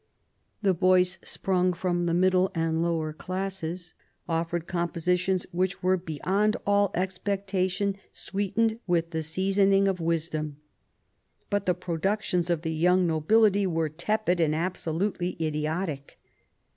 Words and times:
The 0.63 0.73
boys 0.73 1.19
sprung 1.23 1.73
from 1.73 2.07
the 2.07 2.15
middle 2.15 2.49
and 2.55 2.81
lower 2.81 3.13
classes 3.13 3.93
offered 4.27 4.65
compositions 4.65 5.45
which 5.51 5.83
were 5.83 5.95
"beyond 5.95 6.57
all 6.65 6.89
ex 6.95 7.19
pectation 7.19 7.95
sweetened 8.11 8.79
with 8.87 9.11
the 9.11 9.21
seasoning 9.21 9.87
of 9.87 9.99
wisdom," 9.99 10.57
but 11.51 11.67
the 11.67 11.75
productions 11.75 12.49
of 12.49 12.63
the 12.63 12.73
young 12.73 13.05
nobility 13.05 13.67
were" 13.67 13.89
tepid, 14.05 14.39
and 14.39 14.55
absolutely 14.55 15.37
idiotic." 15.39 16.17